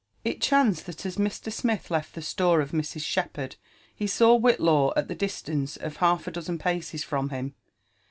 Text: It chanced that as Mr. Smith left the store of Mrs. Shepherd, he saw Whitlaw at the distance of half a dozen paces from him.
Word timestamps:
It 0.23 0.41
chanced 0.41 0.87
that 0.87 1.05
as 1.05 1.17
Mr. 1.17 1.53
Smith 1.53 1.91
left 1.91 2.15
the 2.15 2.23
store 2.23 2.59
of 2.59 2.71
Mrs. 2.71 3.03
Shepherd, 3.03 3.57
he 3.95 4.07
saw 4.07 4.35
Whitlaw 4.35 4.93
at 4.97 5.09
the 5.09 5.13
distance 5.13 5.77
of 5.77 5.97
half 5.97 6.25
a 6.25 6.31
dozen 6.31 6.57
paces 6.57 7.03
from 7.03 7.29
him. 7.29 7.53